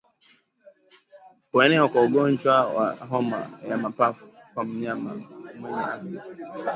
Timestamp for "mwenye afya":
5.59-6.23